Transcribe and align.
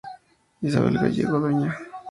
Isabel 0.67 0.95
Gallego, 1.01 1.37
Dña. 1.43 1.71